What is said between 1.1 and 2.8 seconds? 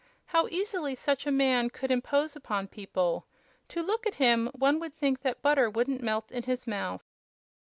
a man could impose upon